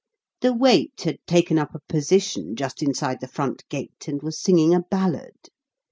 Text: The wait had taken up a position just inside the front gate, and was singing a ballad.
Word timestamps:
The 0.39 0.51
wait 0.51 1.01
had 1.01 1.19
taken 1.27 1.59
up 1.59 1.75
a 1.75 1.79
position 1.87 2.55
just 2.55 2.81
inside 2.81 3.19
the 3.21 3.27
front 3.27 3.63
gate, 3.69 4.07
and 4.07 4.19
was 4.23 4.41
singing 4.41 4.73
a 4.73 4.79
ballad. 4.79 5.49